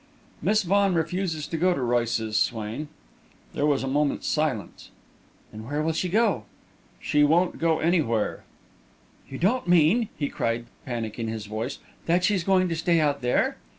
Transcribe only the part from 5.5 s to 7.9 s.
"Then where will she go?" "She won't go